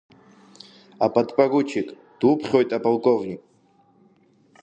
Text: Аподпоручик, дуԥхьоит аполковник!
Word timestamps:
Аподпоручик, 1.05 1.87
дуԥхьоит 2.19 2.69
аполковник! 2.77 3.41